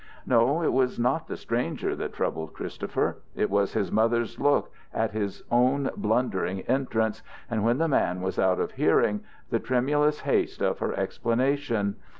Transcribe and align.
No, 0.25 0.63
it 0.63 0.73
was 0.73 0.97
not 0.97 1.27
the 1.27 1.37
stranger 1.37 1.95
that 1.95 2.13
troubled 2.13 2.53
Christopher. 2.53 3.17
It 3.35 3.51
was 3.51 3.73
his 3.73 3.91
mother's 3.91 4.39
look 4.39 4.71
at 4.91 5.11
his 5.11 5.43
own 5.51 5.91
blundering 5.95 6.61
entrance, 6.61 7.21
and, 7.51 7.63
when 7.63 7.77
the 7.77 7.87
man 7.87 8.21
was 8.21 8.39
out 8.39 8.59
of 8.59 8.71
hearing, 8.71 9.21
the 9.51 9.59
tremulous 9.59 10.21
haste 10.21 10.59
of 10.63 10.79
her 10.79 10.95
explanation. 10.95 11.97